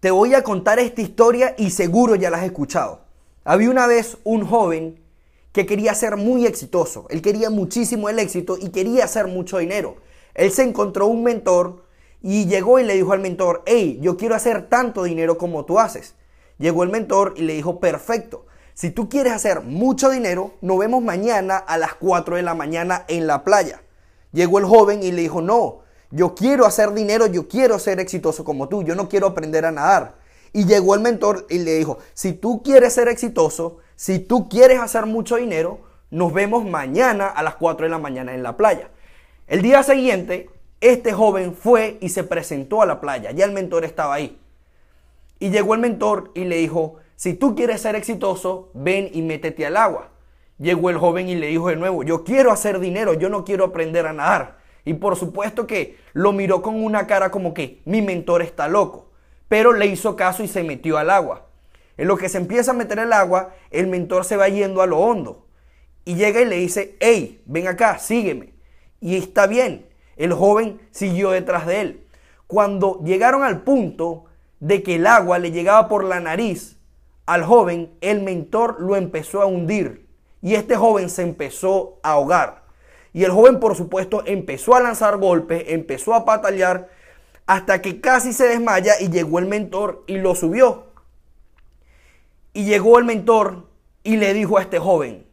Te 0.00 0.10
voy 0.10 0.32
a 0.32 0.42
contar 0.42 0.78
esta 0.78 1.02
historia 1.02 1.54
y 1.58 1.68
seguro 1.68 2.14
ya 2.14 2.30
la 2.30 2.38
has 2.38 2.44
escuchado. 2.44 3.02
Había 3.44 3.68
una 3.68 3.86
vez 3.86 4.16
un 4.24 4.46
joven 4.46 4.98
que 5.52 5.66
quería 5.66 5.94
ser 5.94 6.16
muy 6.16 6.46
exitoso. 6.46 7.04
Él 7.10 7.20
quería 7.20 7.50
muchísimo 7.50 8.08
el 8.08 8.18
éxito 8.18 8.56
y 8.58 8.70
quería 8.70 9.04
hacer 9.04 9.26
mucho 9.26 9.58
dinero. 9.58 9.96
Él 10.32 10.52
se 10.52 10.62
encontró 10.62 11.06
un 11.06 11.22
mentor 11.22 11.84
y 12.22 12.46
llegó 12.46 12.78
y 12.78 12.84
le 12.84 12.94
dijo 12.94 13.12
al 13.12 13.20
mentor, 13.20 13.62
hey, 13.66 13.98
yo 14.00 14.16
quiero 14.16 14.34
hacer 14.34 14.70
tanto 14.70 15.02
dinero 15.02 15.36
como 15.36 15.66
tú 15.66 15.78
haces. 15.78 16.14
Llegó 16.56 16.82
el 16.82 16.88
mentor 16.88 17.34
y 17.36 17.42
le 17.42 17.52
dijo, 17.52 17.78
perfecto, 17.78 18.46
si 18.72 18.90
tú 18.90 19.10
quieres 19.10 19.34
hacer 19.34 19.60
mucho 19.60 20.08
dinero, 20.08 20.54
nos 20.62 20.78
vemos 20.78 21.02
mañana 21.02 21.58
a 21.58 21.76
las 21.76 21.92
4 21.96 22.36
de 22.36 22.42
la 22.42 22.54
mañana 22.54 23.04
en 23.08 23.26
la 23.26 23.44
playa. 23.44 23.82
Llegó 24.32 24.60
el 24.60 24.64
joven 24.64 25.02
y 25.02 25.12
le 25.12 25.20
dijo, 25.20 25.42
no, 25.42 25.80
yo 26.10 26.34
quiero 26.34 26.66
hacer 26.66 26.92
dinero, 26.92 27.26
yo 27.26 27.48
quiero 27.48 27.78
ser 27.78 28.00
exitoso 28.00 28.44
como 28.44 28.68
tú, 28.68 28.82
yo 28.82 28.94
no 28.94 29.08
quiero 29.08 29.28
aprender 29.28 29.64
a 29.64 29.72
nadar. 29.72 30.14
Y 30.52 30.64
llegó 30.64 30.94
el 30.94 31.00
mentor 31.00 31.46
y 31.48 31.58
le 31.58 31.74
dijo, 31.74 31.98
si 32.12 32.32
tú 32.32 32.62
quieres 32.62 32.94
ser 32.94 33.08
exitoso, 33.08 33.78
si 33.94 34.18
tú 34.18 34.48
quieres 34.48 34.80
hacer 34.80 35.06
mucho 35.06 35.36
dinero, 35.36 35.80
nos 36.10 36.32
vemos 36.32 36.64
mañana 36.64 37.28
a 37.28 37.42
las 37.42 37.54
4 37.54 37.86
de 37.86 37.90
la 37.90 37.98
mañana 37.98 38.34
en 38.34 38.42
la 38.42 38.56
playa. 38.56 38.88
El 39.46 39.62
día 39.62 39.82
siguiente, 39.82 40.50
este 40.80 41.12
joven 41.12 41.54
fue 41.54 41.98
y 42.00 42.08
se 42.08 42.24
presentó 42.24 42.82
a 42.82 42.86
la 42.86 43.00
playa, 43.00 43.30
ya 43.30 43.44
el 43.44 43.52
mentor 43.52 43.84
estaba 43.84 44.14
ahí. 44.14 44.40
Y 45.38 45.50
llegó 45.50 45.74
el 45.74 45.80
mentor 45.80 46.32
y 46.34 46.44
le 46.44 46.56
dijo, 46.56 46.96
si 47.16 47.34
tú 47.34 47.54
quieres 47.54 47.82
ser 47.82 47.94
exitoso, 47.94 48.70
ven 48.74 49.10
y 49.12 49.22
métete 49.22 49.66
al 49.66 49.76
agua. 49.76 50.10
Llegó 50.58 50.90
el 50.90 50.98
joven 50.98 51.28
y 51.28 51.34
le 51.34 51.46
dijo 51.46 51.68
de 51.68 51.76
nuevo, 51.76 52.02
yo 52.02 52.24
quiero 52.24 52.50
hacer 52.50 52.80
dinero, 52.80 53.14
yo 53.14 53.28
no 53.28 53.44
quiero 53.44 53.64
aprender 53.64 54.06
a 54.06 54.12
nadar. 54.12 54.59
Y 54.84 54.94
por 54.94 55.16
supuesto 55.16 55.66
que 55.66 55.98
lo 56.12 56.32
miró 56.32 56.62
con 56.62 56.82
una 56.82 57.06
cara 57.06 57.30
como 57.30 57.54
que 57.54 57.82
mi 57.84 58.02
mentor 58.02 58.42
está 58.42 58.68
loco. 58.68 59.10
Pero 59.48 59.72
le 59.72 59.86
hizo 59.86 60.16
caso 60.16 60.42
y 60.42 60.48
se 60.48 60.62
metió 60.62 60.98
al 60.98 61.10
agua. 61.10 61.46
En 61.96 62.08
lo 62.08 62.16
que 62.16 62.28
se 62.28 62.38
empieza 62.38 62.70
a 62.70 62.74
meter 62.74 62.98
el 62.98 63.12
agua, 63.12 63.54
el 63.70 63.86
mentor 63.86 64.24
se 64.24 64.36
va 64.36 64.48
yendo 64.48 64.80
a 64.80 64.86
lo 64.86 64.98
hondo. 64.98 65.46
Y 66.04 66.14
llega 66.14 66.40
y 66.40 66.46
le 66.46 66.56
dice, 66.56 66.96
hey, 67.00 67.42
ven 67.46 67.68
acá, 67.68 67.98
sígueme. 67.98 68.54
Y 69.00 69.16
está 69.16 69.46
bien. 69.46 69.86
El 70.16 70.32
joven 70.32 70.80
siguió 70.90 71.30
detrás 71.30 71.66
de 71.66 71.80
él. 71.80 72.06
Cuando 72.46 73.00
llegaron 73.04 73.42
al 73.42 73.62
punto 73.62 74.24
de 74.60 74.82
que 74.82 74.96
el 74.96 75.06
agua 75.06 75.38
le 75.38 75.50
llegaba 75.50 75.88
por 75.88 76.04
la 76.04 76.20
nariz 76.20 76.78
al 77.26 77.44
joven, 77.44 77.92
el 78.00 78.22
mentor 78.22 78.80
lo 78.80 78.96
empezó 78.96 79.42
a 79.42 79.46
hundir. 79.46 80.08
Y 80.42 80.54
este 80.54 80.76
joven 80.76 81.10
se 81.10 81.22
empezó 81.22 82.00
a 82.02 82.12
ahogar. 82.12 82.59
Y 83.12 83.24
el 83.24 83.32
joven, 83.32 83.58
por 83.60 83.76
supuesto, 83.76 84.22
empezó 84.26 84.74
a 84.74 84.80
lanzar 84.80 85.18
golpes, 85.18 85.64
empezó 85.66 86.14
a 86.14 86.24
patalear, 86.24 86.88
hasta 87.46 87.82
que 87.82 88.00
casi 88.00 88.32
se 88.32 88.46
desmaya 88.46 88.94
y 89.00 89.08
llegó 89.08 89.40
el 89.40 89.46
mentor 89.46 90.04
y 90.06 90.18
lo 90.18 90.34
subió. 90.34 90.86
Y 92.52 92.64
llegó 92.64 92.98
el 92.98 93.04
mentor 93.04 93.66
y 94.04 94.16
le 94.16 94.32
dijo 94.34 94.58
a 94.58 94.62
este 94.62 94.78
joven, 94.78 95.26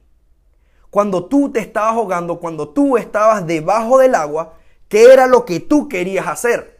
cuando 0.89 1.25
tú 1.25 1.51
te 1.51 1.59
estabas 1.59 1.93
ahogando, 1.93 2.39
cuando 2.39 2.69
tú 2.69 2.97
estabas 2.97 3.45
debajo 3.45 3.99
del 3.99 4.15
agua, 4.15 4.55
¿qué 4.87 5.13
era 5.13 5.27
lo 5.27 5.45
que 5.45 5.59
tú 5.59 5.87
querías 5.87 6.27
hacer? 6.27 6.79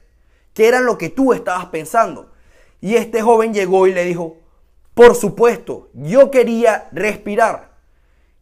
¿Qué 0.54 0.68
era 0.68 0.80
lo 0.80 0.98
que 0.98 1.10
tú 1.10 1.34
estabas 1.34 1.68
pensando? 1.68 2.32
Y 2.82 2.96
este 2.96 3.22
joven 3.22 3.54
llegó 3.54 3.86
y 3.86 3.94
le 3.94 4.06
dijo, 4.06 4.38
por 4.96 5.14
supuesto, 5.16 5.90
yo 5.94 6.32
quería 6.32 6.90
respirar. 6.92 7.67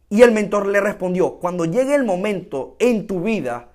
Y 0.08 0.22
el 0.22 0.32
mentor 0.32 0.66
le 0.66 0.80
respondió, 0.80 1.38
cuando 1.38 1.64
llegue 1.64 1.94
el 1.94 2.04
momento 2.04 2.76
en 2.78 3.06
tu 3.06 3.22
vida 3.22 3.70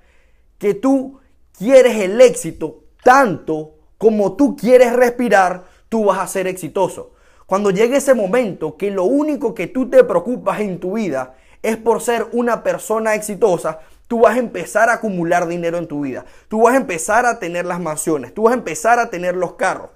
que 0.57 0.73
tú 0.73 1.19
quieres 1.57 1.97
el 1.97 2.21
éxito 2.21 2.83
tanto 3.03 3.75
como 3.97 4.35
tú 4.35 4.55
quieres 4.55 4.93
respirar, 4.93 5.65
tú 5.89 6.05
vas 6.05 6.19
a 6.19 6.27
ser 6.27 6.47
exitoso. 6.47 7.13
Cuando 7.45 7.69
llegue 7.69 7.97
ese 7.97 8.13
momento 8.13 8.77
que 8.77 8.91
lo 8.91 9.03
único 9.03 9.53
que 9.53 9.67
tú 9.67 9.89
te 9.89 10.03
preocupas 10.03 10.61
en 10.61 10.79
tu 10.79 10.93
vida 10.93 11.35
es 11.61 11.77
por 11.77 12.01
ser 12.01 12.27
una 12.31 12.63
persona 12.63 13.13
exitosa, 13.13 13.79
tú 14.07 14.21
vas 14.21 14.35
a 14.35 14.39
empezar 14.39 14.89
a 14.89 14.93
acumular 14.93 15.47
dinero 15.47 15.77
en 15.77 15.87
tu 15.87 16.01
vida. 16.01 16.25
Tú 16.47 16.63
vas 16.63 16.73
a 16.73 16.77
empezar 16.77 17.25
a 17.25 17.39
tener 17.39 17.65
las 17.65 17.79
mansiones, 17.79 18.33
tú 18.33 18.43
vas 18.43 18.53
a 18.53 18.57
empezar 18.57 18.99
a 18.99 19.09
tener 19.09 19.35
los 19.35 19.53
carros. 19.53 19.89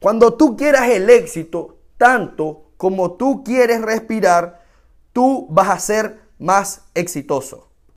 Cuando 0.00 0.34
tú 0.34 0.56
quieras 0.56 0.88
el 0.88 1.10
éxito 1.10 1.76
tanto 1.98 2.70
como 2.76 3.12
tú 3.12 3.44
quieres 3.44 3.82
respirar, 3.82 4.59
tú 5.12 5.46
vas 5.50 5.68
a 5.68 5.78
ser 5.78 6.20
más 6.38 6.82
exitoso. 6.94 7.69